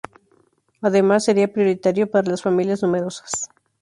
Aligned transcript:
Además, 0.81 1.25
sería 1.25 1.53
prioritario 1.53 2.09
para 2.09 2.31
las 2.31 2.41
familias 2.41 2.81
numerosas. 2.81 3.49